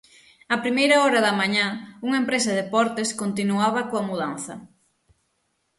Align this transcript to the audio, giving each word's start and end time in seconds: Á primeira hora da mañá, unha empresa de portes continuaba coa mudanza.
Á 0.53 0.55
primeira 0.63 0.95
hora 1.03 1.19
da 1.25 1.33
mañá, 1.39 1.67
unha 2.05 2.17
empresa 2.23 2.51
de 2.57 2.65
portes 2.73 3.09
continuaba 3.21 3.87
coa 3.89 4.07
mudanza. 4.09 4.53